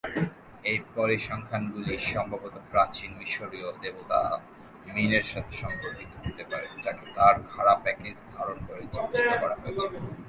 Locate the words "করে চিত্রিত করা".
8.67-9.55